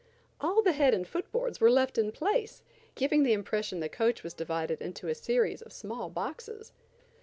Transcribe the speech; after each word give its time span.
All 0.39 0.63
the 0.63 0.71
head 0.71 0.95
and 0.95 1.07
foot 1.07 1.31
boards 1.31 1.61
were 1.61 1.69
left 1.69 1.95
in 1.99 2.11
place, 2.11 2.63
giving 2.95 3.21
the 3.21 3.33
impression 3.33 3.81
that 3.81 3.91
the 3.91 3.97
coach 3.97 4.23
was 4.23 4.33
divided 4.33 4.81
into 4.81 5.09
a 5.09 5.13
series 5.13 5.61
of 5.61 5.71
small 5.71 6.09
boxes. 6.09 6.71